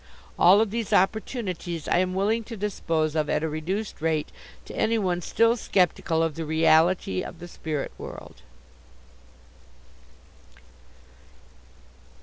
All 0.39 0.61
of 0.61 0.71
these 0.71 0.93
opportunities 0.93 1.87
I 1.87 1.99
am 1.99 2.15
willing 2.15 2.43
to 2.45 2.57
dispose 2.57 3.15
of 3.15 3.29
at 3.29 3.43
a 3.43 3.47
reduced 3.47 4.01
rate 4.01 4.29
to 4.65 4.75
anyone 4.75 5.21
still 5.21 5.55
sceptical 5.55 6.23
of 6.23 6.33
the 6.33 6.43
reality 6.43 7.21
of 7.21 7.37
the 7.37 7.47
spirit 7.47 7.91
world. 7.99 8.41